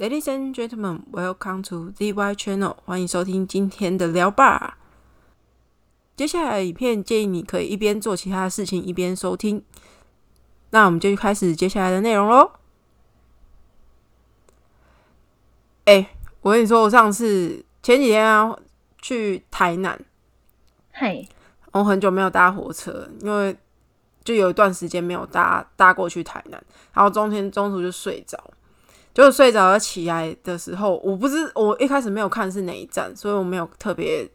[0.00, 4.78] Ladies and gentlemen, welcome to ZY Channel，欢迎收听今天的聊吧。
[6.16, 9.62] 接下来影片建议你可以一边做其他的事情一边收听。
[10.70, 12.52] 那我们就开始接下来的内容喽。
[15.84, 16.08] 哎，
[16.40, 18.56] 我跟你说，我上次前几天啊
[19.02, 20.02] 去台南，
[20.94, 21.28] 嘿，
[21.72, 23.54] 我很久没有搭火车，因为
[24.24, 26.52] 就有一段时间没有搭搭过去台南，
[26.94, 28.42] 然后中间中途就睡着，
[29.12, 34.28] 就睡着了起来的时候，我不知我一开始没有看是哪一站，所以我没有特别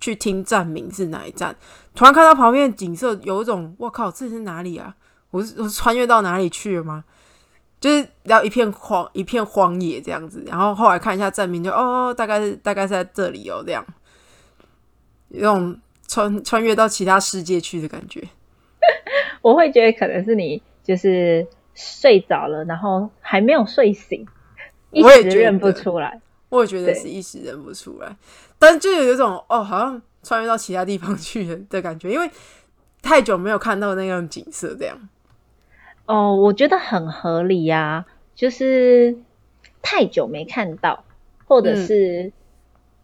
[0.00, 1.54] 去听站名是哪一站。
[1.94, 4.94] 突然看到旁边景色，有一种我靠，这是哪里啊？
[5.30, 7.04] 我是我是穿越到哪里去了吗？
[7.80, 13.82] 就是要一片荒一片荒野这样子，然后后来看一下站名，就哦，大概是大概是在这里哦，这样
[15.28, 18.22] 有种穿穿越到其他世界去的感觉。
[19.40, 24.26] 我会觉得可能是你就是睡着了，然后还没有睡醒，
[24.90, 26.20] 一时认不出来。
[26.48, 28.16] 我也觉得是一时认不出来，
[28.58, 32.28] 但就有一种哦，好像穿越到其他地方去了的感觉，因为
[33.00, 35.08] 太久没有看到那样景色，这样。
[36.06, 39.16] 哦，我觉得很合理呀、就是
[39.80, 41.04] 太久没看到，
[41.46, 41.86] 或者嗯。
[41.86, 42.32] 是、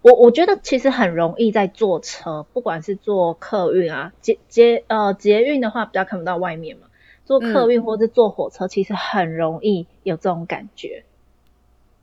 [0.03, 6.86] 我我觉得其实很容易在坐车，不管是坐客运啊，捷捷呃捷运的话比较看不到外面嘛，
[7.27, 11.05] 坐客运或是坐火车，其实很容易有这种感觉。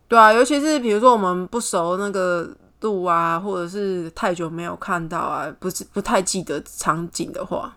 [0.08, 2.48] 对啊，尤其是比如说我们不熟那个
[2.82, 7.76] 路啊，或者是太久没有看到啊，不是不太记得场景的话，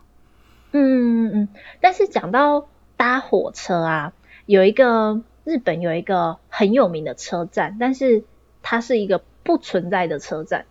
[0.73, 1.47] 嗯嗯嗯，
[1.81, 2.67] 但是讲到
[2.97, 4.13] 搭火车啊，
[4.45, 8.23] 有一个日本有一个很有名的车站，但是
[8.61, 10.65] 它是一个不存在的车站。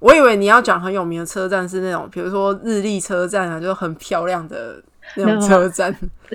[0.00, 4.82] 我以为你要讲很有名的车站是那种，比如说日立车站啊，就很漂亮的
[5.16, 5.94] 那种车站，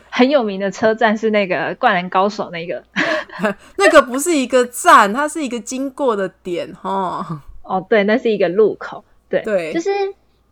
[0.10, 2.84] 很有名的车站是那个《灌篮高手》那个
[3.78, 7.42] 那个不是一个站，它是一个经过的点哈。
[7.64, 9.90] 哦，对，那是一个路口，对，对就是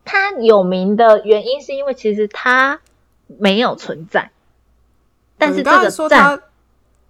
[0.03, 2.79] 它有名的原因是因为其实它
[3.39, 4.31] 没有存在，
[5.38, 6.41] 但是这个站，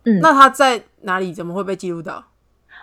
[0.03, 1.33] 嗯，那它在哪里？
[1.33, 2.25] 怎么会被记录到？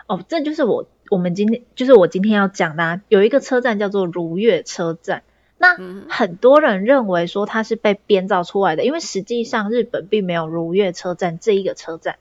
[0.06, 5.22] 哦，这就是我我们今天就是我今天要讲的、啊，有一个车站叫做如月车站。
[5.64, 12.18] 那嗯很多人认为说它是被编造出来的，因为实际上日本并没有如月车站这一个车站，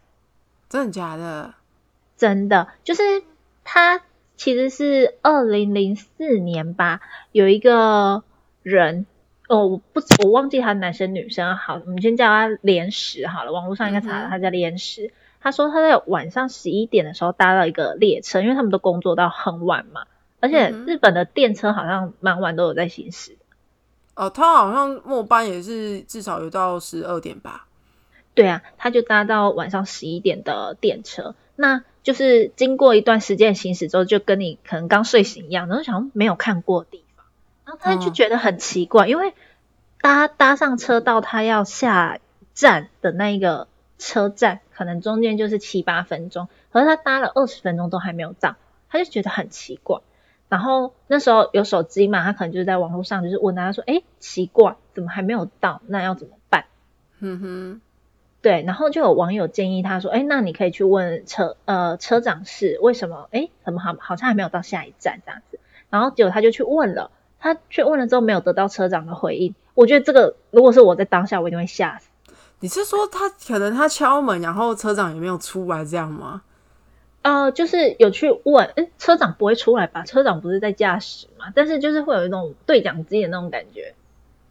[0.69, 1.53] 真的假的？
[2.15, 3.03] 真的就是
[3.65, 4.01] 它
[4.37, 7.01] 其实是二零零四年吧，
[7.33, 8.23] 有一个
[8.61, 9.05] 人
[9.49, 15.11] 哦，我不我忘记他男生女生，好，我们先叫他连石好了，网络上应该查到他叫连石。
[15.41, 20.05] 他说他在晚上十一点的时候搭到一个列车，因为他们都工作到很晚嘛，
[20.43, 23.37] 而且日本的电车好像蛮晚都有在行驶。
[24.13, 27.65] 哦，他好像末班也是至少有到十二点吧。
[28.33, 37.25] 对啊，他就搭到晚上十一点的电车，那就是经过一段时间的行驶之后，就跟你可能刚睡醒一样，然后想没有看过的地方，
[37.63, 39.33] 然后他就嗯觉得很奇怪，因为
[40.01, 42.19] 搭搭上车到他要下
[42.53, 48.57] 站的那一个车站，可能中间就是七八分钟，可是他搭了二十分钟都还没有到，
[48.89, 50.01] 他就觉得很奇怪。
[50.53, 55.81] 然后那时候有手机嘛，他可能就是在网络上就是问他说：“哎，奇怪，怎么还没有到？
[55.87, 56.65] 那要怎么办？”
[57.21, 57.81] 嗯哼，
[58.43, 65.59] 对，然后就有网友建议他说：“哎，那你可以去问车呃车长是，为什么哎怎么好好像还没有到下一站这样子？”
[65.89, 67.09] 然后结果他就去问了，
[67.39, 69.55] 他去问了之后没有得到车长的回应。
[69.73, 72.09] 我觉得这个如果是我在当下，我一定会吓死。
[72.59, 76.43] 你是说他可能他敲门，然后车长也没有出来这样吗？
[77.23, 80.03] 呃，就是有去问，哎，车长不会出来吧？
[80.03, 81.51] 车长不是在驾驶嘛？
[81.55, 83.95] 但是就是会有一种对讲机的那种感觉。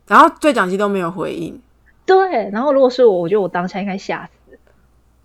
[0.08, 1.62] 然后对讲机都没有回应，
[2.04, 4.58] 对，然后如果是我，我觉得我当下应该吓死。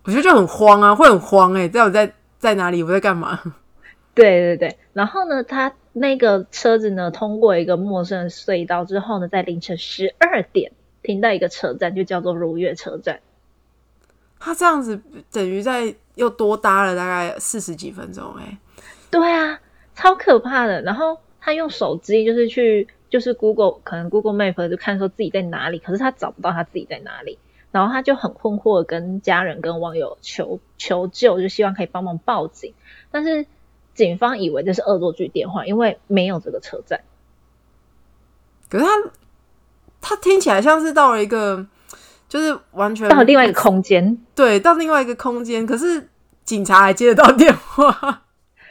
[0.04, 2.84] 我觉得就很慌啊，会很慌哎、欸，在我在在哪里？
[2.84, 3.40] 我在干嘛？
[4.14, 10.72] 对对对，然后呢，他那个车子呢，通过一个陌生的隧道之后呢，在凌晨十二点
[11.02, 13.20] 停到一个车站，就叫做如月车站。
[14.40, 18.58] 他这样子等于在又多搭了大概四十几分钟哎、
[19.12, 19.60] 对啊，
[19.96, 20.82] 超可怕的。
[20.82, 27.40] 然后他用手机就是去就是 Google 可能 Google Map 就看说自己在哪里，可是他找不到他自己在哪里，
[27.72, 32.74] 然后他就很困惑，跟家人跟网友求求救，就希望可以帮忙报警，
[33.12, 33.46] 但是
[33.94, 37.02] 警方以为这是恶作剧电话，因为没有这个车站。
[38.70, 38.92] 可是他
[40.02, 41.66] 他听起来像是到了一个
[42.28, 46.10] 就是完全到另外一个空间，对，到另外一个空间，可是
[46.44, 48.24] 警察还接得到 电话。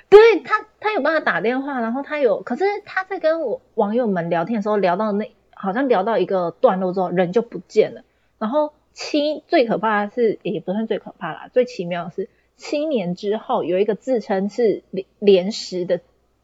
[0.08, 8.03] 对他，他有帮他打电话，然后他有，可是他在跟我网友们聊天的时候，聊到那好像聊到一个段落之后，人就不见了。
[8.38, 16.00] 然后七最可怕的是，也不算最可怕啦，最奇妙的是，七年之后，有一个自称是连连石的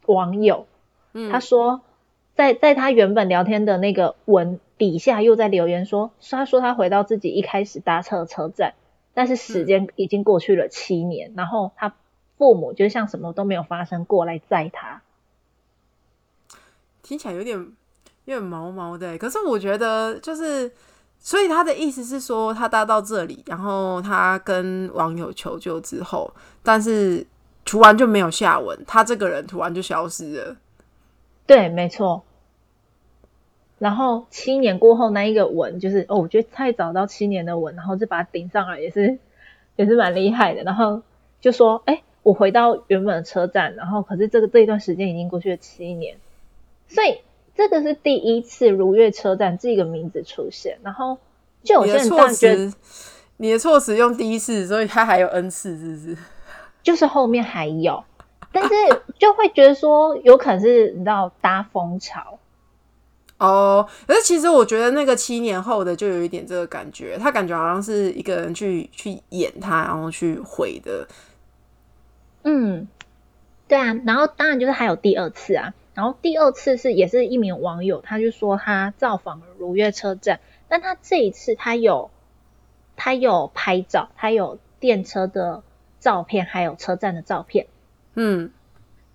[0.06, 0.66] 网友，
[1.12, 1.82] 嗯他说，
[2.34, 8.74] 在在他原本聊天的那个文底下又在留言说，他说他回到自己一开始搭车的车站，
[9.14, 11.94] 但是时间已经过去了七年，然后他
[12.38, 15.02] 父母就像什么都没有发生过来载他。
[17.02, 20.72] 听起来有点有点毛毛的欸，可是我觉得就是，
[21.18, 26.32] 所以他的意思是说，他搭到这里，然后他跟网友求救之后，
[26.62, 27.26] 但是
[27.64, 30.56] 突然就没有下文，他这个人突然就消失了。
[31.46, 32.22] 对，没错。
[33.78, 39.18] 然后七年过后那一个文，就是哦，我觉得太早到七年的文，然后就把它顶上来，也是
[39.74, 40.62] 也是蛮厉害的。
[40.62, 41.02] 然后
[41.40, 46.16] 就说，哎，我回到原本的车站，然后可是这个这一段时间已经过去了七年，
[46.86, 47.22] 所以
[47.56, 50.78] 这个是第一次如月车站这个名字出现。
[50.84, 51.18] 然后
[51.64, 52.72] 就有些人当你的措然觉得，
[53.38, 56.16] 你的措辞用第一次，所以他还有 n 次，是不是？
[56.84, 58.04] 就是后面还有，
[58.52, 58.70] 但是
[59.18, 62.38] 就会觉得说，有可能是你知道搭风潮。
[63.38, 71.08] 哦，可是其实我觉得那个七年后的就有一点这个感觉，他感觉好像是一个人去去演他，然后去毁的。
[72.44, 72.86] 嗯，
[73.66, 80.38] 对啊，然后当然就是还有第二次啊，然后第二次是也是一名网友，他就说他造访了如月车站，
[80.68, 82.10] 但他这一次他有
[82.96, 85.64] 他有拍照，他有电车的
[85.98, 87.66] 照片，还有车站的照片，
[88.14, 88.50] 嗯，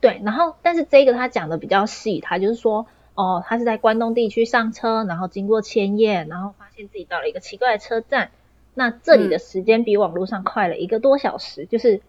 [0.01, 2.87] 对，然后但是这个他讲的比较细，他就是说。
[3.19, 8.29] 哦，他是在关东地区上车，然后经过千叶，然后发现自己到了一个奇怪的车站。
[8.75, 12.01] 那这里的时间比网络上快了一个多小时，就是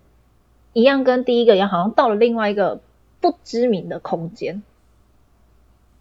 [0.75, 2.83] 一样跟第一个一样，好像到了另外一个
[3.23, 4.63] 不知名的空间。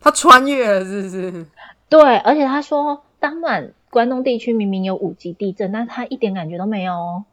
[0.01, 1.45] 他穿越了，是不是？
[1.87, 7.23] 对，而且他说当晚关东地区明明有五级地震，但是他一点感觉都没有哦。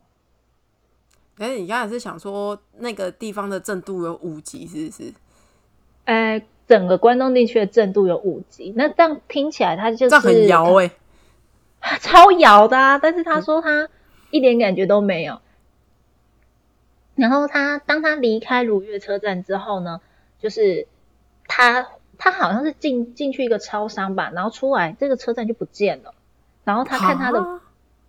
[1.39, 5.13] 哎、你刚才是想说那个地方的震度有五级，是不是？
[6.05, 10.91] 呃，整个关东地区的震度有五级，那这样听起来它就是这很摇哎、
[12.01, 12.99] 超摇的啊！
[12.99, 13.89] 但是他说他
[14.31, 15.41] 一点感觉都没有。
[17.15, 20.01] 然后他当他离开如月车站之后呢，
[20.41, 20.87] 就是
[21.47, 21.89] 他
[22.19, 26.15] 他好像是进进去一个超商吧，然后出来这个车站就不见了。
[26.65, 27.61] 然后他看他的，啊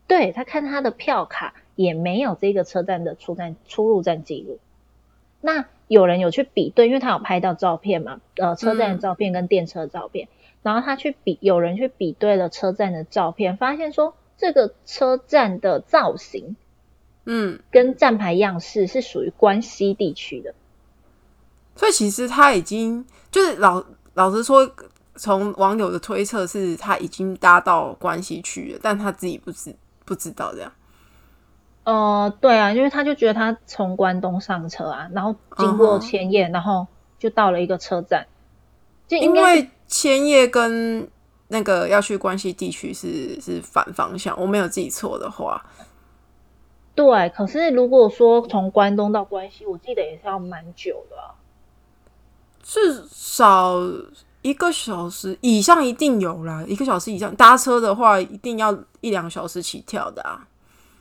[0.07, 4.59] 对他看他的票卡也没有这个车站的出站出入站记录。
[5.41, 10.27] 那有人有去比对，因为他有拍到照片嘛，呃，车站的照片跟电车的照片，
[10.63, 16.55] 然后他去比，有人去比对了车站的照片，发现说这个车站的造型
[17.25, 20.55] 嗯，跟站牌样式是属于关西地区的。
[21.75, 23.83] 所以其实他已经就是老
[24.15, 24.67] 老实说，
[25.15, 30.71] 从网友的推测是他已经搭到关西去了，但他自己不知不知道这样。
[31.85, 36.85] 呃，对啊，因为他就觉得他从关东上车啊，然后经过千叶然后
[37.19, 38.25] 就到了一个车站，
[39.07, 41.07] 就因为千叶跟
[41.49, 45.63] 那个要去关西地区是是反方向，我没有记错的话，
[46.95, 47.29] 对。
[47.29, 51.37] 可是如果说从关东到关西，我记得也是要蛮久的啊、
[52.63, 53.79] 至少
[54.41, 60.47] 一个小时以上一定有啦，一个小时以上搭车的话，一定要一两个小时起跳的啊。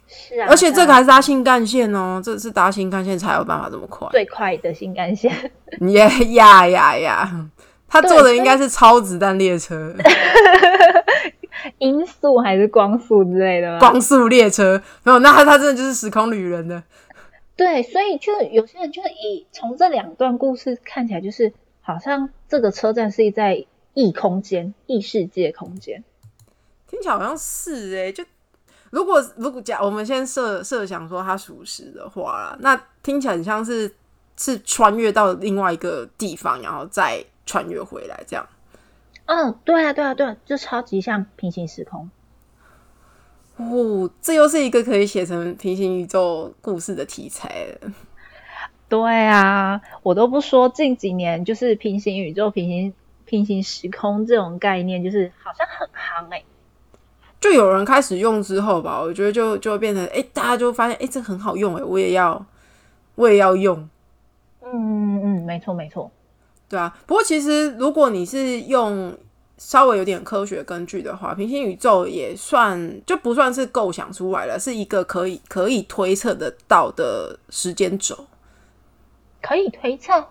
[0.07, 4.09] 是啊，而且这个还是搭新干线哦，这是搭新干线才有办法这么快。
[4.11, 5.33] 最快的新干线。
[5.89, 7.47] 耶呀呀呀！
[7.89, 9.95] 他坐的应该是超子弹列车、
[11.79, 13.79] 音速还是光速之类的吗？
[13.79, 16.83] 光速列车，没有，那他他真的就是时空旅人的。
[17.55, 21.53] 对，所以就有些人就是以从这两段故事看起来，就是
[21.83, 26.03] 好像这个车站是在异空间、异世界空间。
[26.89, 28.25] 听起来好像是哎、就
[28.95, 33.93] 如果如果假我们先设设想说它属实的话啦，那听起来很像是
[34.37, 38.49] 是穿越到另外一个地方，然后再穿越回来这样。
[39.27, 42.09] 哦，对啊，对啊，对啊，就超级像平行时空。
[43.57, 47.91] 哦，这又是一个可以写成平行宇宙故事的题材了。
[48.89, 56.45] 对啊，我都不说近几年就是平行宇宙、平行平行时空这种概念，就是好像很夯哎、
[57.45, 62.43] 就有人开始用之后吧，我觉得就就会变成，哎、大家就发现，哎、这很好用，哎，我也要，
[63.17, 63.87] 我也要用，
[64.63, 66.11] 嗯嗯嗯，没错没错。
[66.71, 66.97] 对啊。
[67.05, 69.15] 不过其实如果你是用
[69.59, 78.17] 稍微有点科学根据的话，平行宇宙也算就不算是构想出来了，是一个可以可以推测得到的时间轴。
[79.43, 80.29] 可以推测，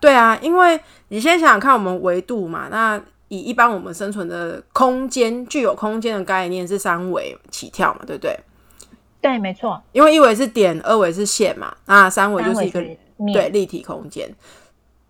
[0.00, 8.38] 对啊，因为你先想想看，我们维度嘛，那以一般我们生存的空间，具有空间的概念是三维起跳嘛，对不对？
[9.20, 12.80] 对，没错，因为一维是点，二维是线嘛，那三维就是一个
[13.32, 14.28] 对立体空间，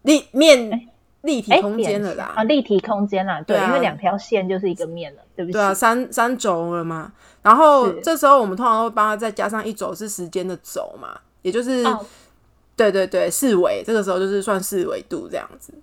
[0.02, 0.86] 立面哎
[1.22, 2.32] 立体哎空间了啦。
[2.36, 7.12] 啊，立体空间啦，对，因为两条线就是一个面了，对不对，对啊，三三轴了嘛。
[7.42, 8.00] 然后是。
[8.02, 12.04] 这时候我们通常会帮它再加上一轴是时间的轴嘛，也就是、哦。
[12.76, 15.74] 对对对四维，这个时候就是算四维度这样子。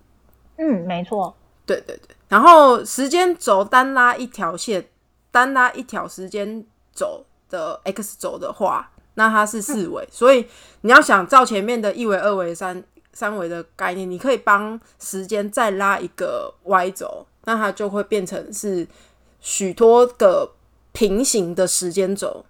[0.56, 1.36] 嗯，没错，
[1.66, 4.88] 对对对，然后时间轴单拉一条线，
[5.32, 10.48] 单拉一条时间轴的 x 轴的话，那它是四维，所以
[10.82, 18.88] 你要想照前面的一维、二维、三三维的概念，你可以帮时间再拉一个 y 轴，那它就会变成是
[19.40, 20.52] 许多个
[20.92, 22.46] 平行的时间轴，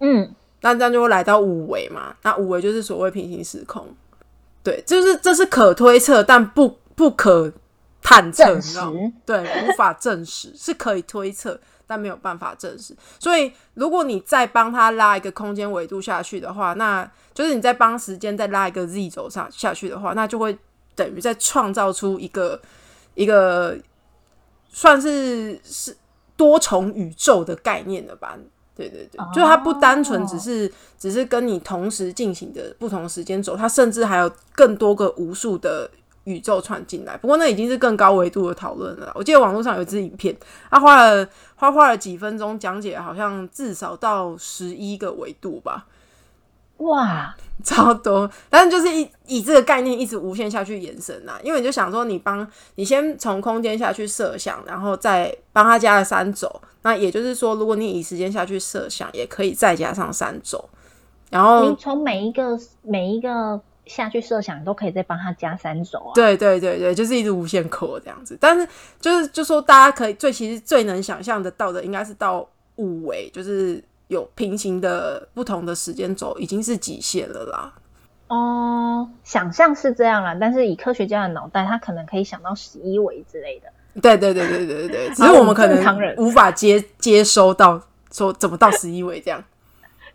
[0.00, 2.14] 嗯，那这样就会来到五维嘛。
[2.22, 3.86] 那五维就是所谓平行时空，
[4.62, 7.52] 对，就是这是可推测，但不不可
[8.08, 12.96] 探测，知道吗，对，无法证实，是可以推测，但没有办法证实。
[13.18, 20.56] 所以，如果你再帮他拉一个空间维度下去的话，那就是你再帮时间再拉一个 z 轴上下去的话，那就会
[20.94, 22.58] 等于再创造出一个
[23.14, 23.76] 一个
[24.70, 25.94] 算是是
[26.34, 28.38] 多重宇宙的概念了吧？
[28.74, 35.90] 对对对，就是它不单纯只是只是跟你同时进行的不同时间轴，它甚至还有更多个无数的
[36.28, 37.16] 宇宙串进来。
[37.16, 39.10] 不过那已经是更高维度的讨论了。
[39.14, 40.36] 我记得网络上有一支影片，
[40.70, 45.86] 他花了花花了几分钟讲解，好像至少到十一个维度吧。
[46.78, 56.48] 哇，超多，但是就是以以这个概念一直无限下去延伸啊，因为你就想说，你帮你先从空间下去设想，然后再帮他加了三轴，
[56.82, 60.68] 那也就是说，如果你以时间下去设想，也可以再加上三轴，
[61.30, 68.36] 然后你后从每一个每一个下去设想，都可以再帮他加三轴啊，对对对对，就是一直无限扩这样子。
[68.40, 68.68] 但是
[69.00, 77.72] 就是就说大家可以最其实最能想象得到的，应该是到五维，就是有平行的不同的时间轴，已经是极限了啦。
[78.28, 83.68] 哦，想象是这样啦，但是以科学家的脑袋，他可能可以想到十一维之类的。
[84.02, 89.42] 对对对对对对对， 只是我们可能无法接接收到说怎么到十一维这样。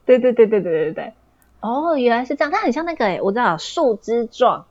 [0.05, 1.13] 对对对对对对对。
[1.63, 4.65] 哦，原来是这样，它很像那个诶，我知道树枝状，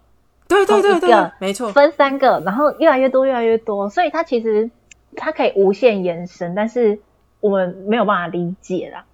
[0.47, 4.71] 对对对对没错，分三个，然后越来越多越来越多，所以它其实
[5.17, 7.01] 它可以无限延伸，但是
[7.41, 9.07] 我们没有办法理解啦。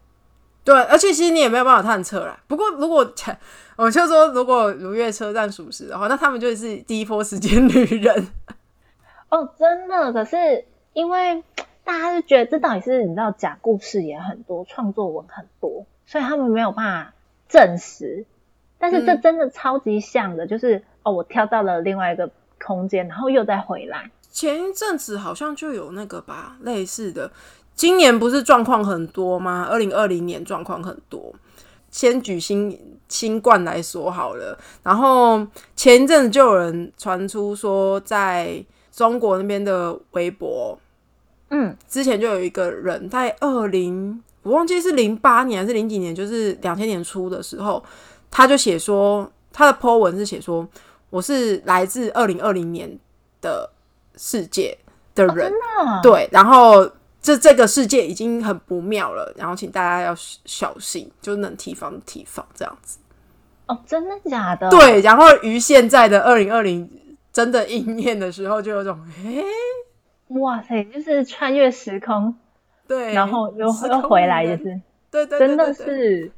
[0.65, 2.41] 对，而且其实你也没有办法探测啦。
[2.49, 3.09] 不过如果
[3.79, 8.27] 我就说，如果如月车站属实的话，那他们就是第一波时间旅人。
[9.31, 11.45] 哦，真的，可是因为
[11.85, 17.15] 大家就觉得这到底是你知道假故事也很多，创作文很多，所以他们没有办法
[17.49, 18.25] 证实。
[18.78, 22.31] 但是这嗯真的超级像的，就是哦，我跳到了另外一个
[22.64, 24.11] 空间，然后又再回来。
[24.31, 27.31] 前一阵子好像就有那个吧，类似的。
[27.75, 29.67] 今年不是状况很多吗？
[29.71, 31.35] 二零二零年状况很多。
[31.90, 38.62] 先举新新冠来说好了，然后前一阵子就有人传出说，在
[38.93, 40.78] 中国那边的微博，
[41.50, 47.85] 嗯，之前就有一个人在二零，我忘记是零八年还是零几年，就是两千年初的时候，
[48.31, 50.67] 他就写说他的 po 文是写说
[51.11, 52.99] 我是来自二零二零年
[53.40, 53.71] 的
[54.17, 54.76] 世界
[55.14, 56.90] 的人，真的啊，对，然后
[57.21, 60.14] 这这个世界已经很不妙了，然后请大家要
[60.45, 62.99] 小心，就能提防提防这样子。
[63.67, 66.90] 哦，真的假的？，对，然后于现在的二零二零
[67.33, 69.45] 真的应验的时候，就有种诶、
[70.40, 72.35] 哇塞，就是穿越时空，
[72.88, 74.80] 对，然后又又回来，就是
[75.11, 76.33] 对对对真的是。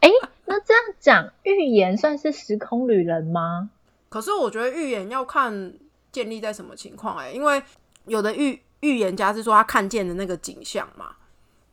[0.00, 0.10] 哎，
[0.44, 3.70] 那这样讲，预言算是时空旅人吗？
[4.08, 5.72] 可是我觉得预言要看
[6.12, 7.62] 建立在什么情况哎、因为
[8.06, 11.16] 有的预预言家是说他看见的那个景象嘛，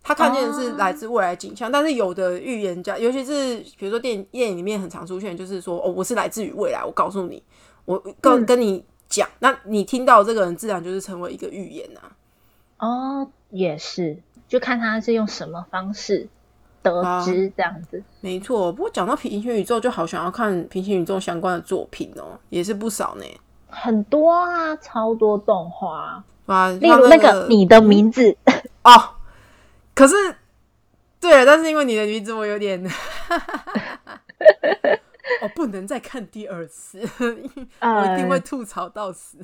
[0.01, 7.43] 他看见的是来自未来景象，但是有的预言家，尤其是比如说电影电影里面很常出现，就是说哦，我是来自于未来，我告诉你，
[7.85, 12.11] 我跟、嗯跟你讲，那你听到这个人自然就是成为一个预言啊。
[12.79, 14.17] 哦，也是，
[14.48, 16.27] 就看他是用什么方式
[16.81, 18.01] 得啊知这样子。
[18.19, 23.24] 没错，不过讲到平行宇宙，就好想要看平行宇宙相关的作品哦，也是不少呢。
[23.67, 28.36] 很多啊，超多动画，啊，例如那个你的名字，
[28.83, 28.91] 哦，
[29.93, 30.15] 可是
[31.19, 32.83] 对了，但是因为你的名字，我有点，
[35.43, 37.27] 我不能再看第二次， 我
[38.13, 39.38] 一定会呃，吐槽到死。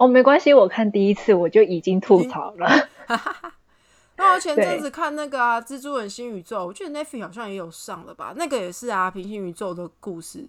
[0.00, 2.88] 哦，没关系，我看第一次我就已经吐槽了。
[4.16, 8.32] 那我前阵子看那个啊，《蜘蛛人新宇宙》，我觉得 Netflix 好像也有上了吧？
[8.34, 10.46] 那个也是啊，平行宇宙的故事。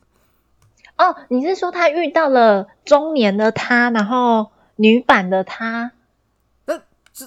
[0.97, 5.91] 哦，你是说他遇到了中年的他，然后女版的他？
[6.63, 6.79] 那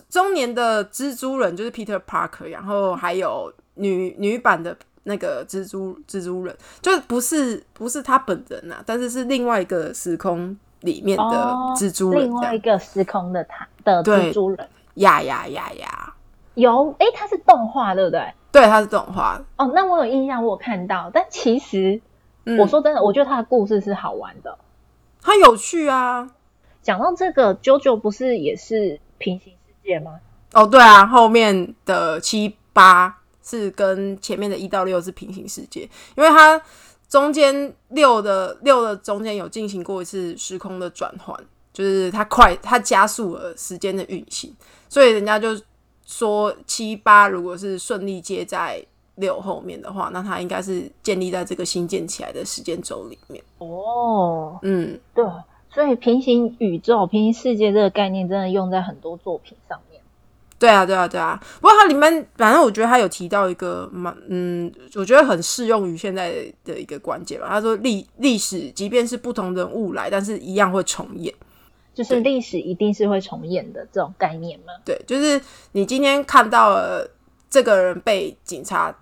[0.08, 12.32] 中年的蜘蛛人就是 Peter Parker，然后还有女女版的那个蜘蛛蜘蛛人，就是不是不是他本人呐、但是是另外一个时空里面的哦蜘蛛人另。
[12.34, 16.14] 外一个时空的他的蜘蛛人呀呀呀呀！
[16.54, 18.32] 有，哎，它是动画对不对？
[18.52, 19.42] 对，它是动画。
[19.56, 22.00] 哦，那我有印象，我有看到，但其实、
[22.44, 24.56] 嗯我说真的，我觉得它的故事是好玩的。
[25.20, 26.30] 它有趣啊。
[26.80, 30.20] 讲到这个，JoJo 不是也是平行世界吗？
[30.52, 36.60] 哦，对啊，后面的七八是跟前面的一到六是平行世界，因为它
[37.08, 41.38] 中间六的六的中间有进行过一次时空的转换，
[41.72, 44.54] 就是它快它加速了时间的运行，
[44.88, 45.50] 所以人家就
[46.04, 48.84] 说七八如果是顺利接在
[49.16, 53.42] 六后面的话，那它应该是建立在这个新建起来的时间轴里面。
[53.58, 55.24] 哦，嗯，对，
[55.72, 59.93] 所以平行宇宙、平行世界这个概念真的用在很多作品上面。
[60.64, 61.38] 对啊，对啊，对啊。
[61.60, 67.46] 不过它里面，反正我觉得他有提到一个蛮，嗯，我觉得很适用于现在的一个关键吧。
[67.50, 71.34] 他说历历史，即便是不同人物来，但是一样会重演。
[71.92, 74.72] 就是历史一定是会重演的这种概念吗？
[74.86, 75.38] 对，就是
[75.72, 77.06] 你今天看到了
[77.50, 78.96] 这个人被警察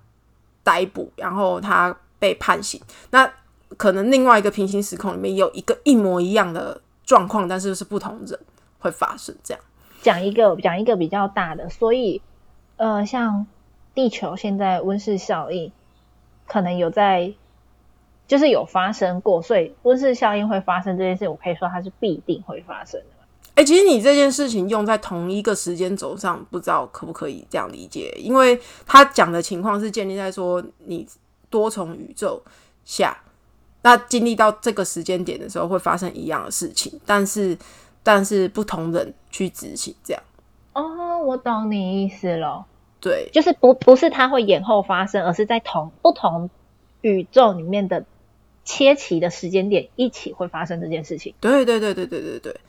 [0.65, 3.33] 逮捕，然后他被判刑，那
[3.77, 8.37] 可能另外一个平行时空里面有一个一模一样的状况，但是是不同人
[8.81, 9.63] 会发生这样。
[10.03, 12.21] 讲一个讲一个比较大的，所以
[12.77, 13.47] 呃，像
[13.95, 15.73] 地球现在温室效应
[16.47, 17.33] 可能有在，
[18.27, 23.07] 就是有发生过，所以温室效应会发生这件事，我可以说它是必定会发生的。
[23.55, 28.11] 哎、其实你这件事情用在同一个时间轴上，不知道可不可以这样理解？
[28.19, 31.07] 因为他讲的情况是建立在说你
[31.51, 32.43] 多重宇宙
[32.85, 33.15] 下，
[33.83, 37.57] 那经历到这个时间点的时候会发生一样的事情，但是
[38.03, 40.23] 但是不同人去执行这样。
[40.73, 42.67] 哦，我懂你意思了，
[43.01, 46.51] 对就是不不是它会延后发生，而是在同不同
[47.01, 48.05] 宇宙里面的
[48.65, 51.35] 切齐的时间点一起会发生这件事情。
[51.41, 52.61] 对对对对对对对。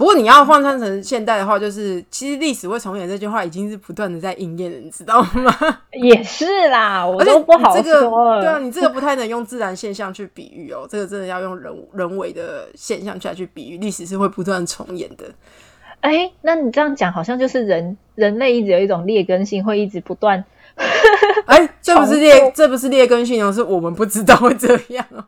[0.00, 5.54] 不过你要换算成现代的话，就是其实历史会重演这句话已经是不断的在应验了，你知道吗？
[5.92, 8.40] 也是啦， 我而且都不好你这个说了。
[8.40, 15.26] 对啊，你这个不太能用自然现象去比喻哦，这个真的要用人人为的现象下去比喻，历史是会不断重演的。
[16.00, 20.42] 哎，那你这样讲，好像就是人人类一直有一种劣根性，会一直不断。
[21.44, 25.22] 哎、这不是劣，这不是劣根性哦，是我们不知道会这样哦，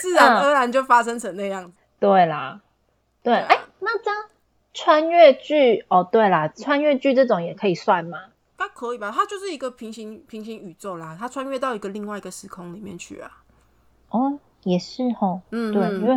[0.00, 1.81] 自然而然就发生成那样子。
[2.02, 2.60] 对啦，
[3.22, 4.24] 对，哎、那这样
[4.74, 8.18] 穿越剧，哦，对啦，穿越剧这种也可以算吗？
[8.58, 9.12] 它可以吧？
[9.14, 13.30] 它就是一个平行平行宇宙啦，它穿越到一个另外一个时空里面去啊。
[14.10, 16.14] 哦，也是吼，嗯，对，嗯因为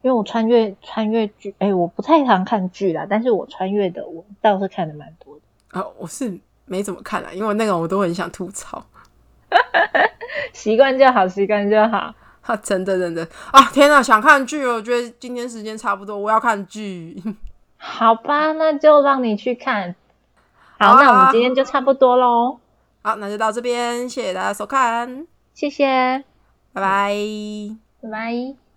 [0.00, 5.78] 因为我穿越穿越剧，哎，我不太常看剧啦，但是我穿越的我倒是看的蛮多的。
[5.78, 8.82] 啊，我是没怎么看啦，因为那个我都很想吐槽。
[10.54, 12.14] 习惯就好，习惯就好。
[12.48, 13.62] 啊，真的真的啊！
[13.74, 14.76] 天哪，想看剧哦！
[14.76, 17.22] 我觉得今天时间差不多，我要看剧。
[17.76, 19.94] 好吧，那就让你去看。
[20.78, 22.58] 好，那我们今天就差不多喽，
[23.02, 26.24] 好，那就到这边，谢谢大家收看，谢谢，
[26.72, 27.14] 拜拜。
[28.00, 28.67] 拜拜。